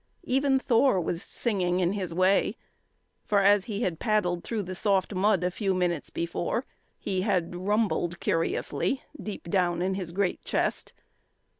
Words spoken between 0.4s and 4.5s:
Thor was singing in his way, for as he had paddled